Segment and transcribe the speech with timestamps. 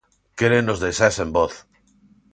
[0.39, 1.53] Quérennos deixar sen voz!